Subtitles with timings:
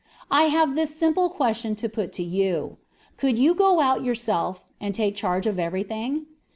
[0.31, 2.77] I have this simple question to put to you:
[3.17, 6.25] Could you go out yourself, and take charge of everything?